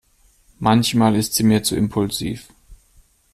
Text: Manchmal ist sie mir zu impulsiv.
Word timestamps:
Manchmal 0.57 1.15
ist 1.15 1.35
sie 1.35 1.43
mir 1.43 1.61
zu 1.61 1.75
impulsiv. 1.75 2.47